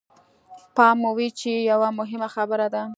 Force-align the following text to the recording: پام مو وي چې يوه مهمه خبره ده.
پام 0.75 0.95
مو 1.01 1.11
وي 1.17 1.27
چې 1.39 1.51
يوه 1.71 1.89
مهمه 1.99 2.27
خبره 2.35 2.67
ده. 2.73 2.83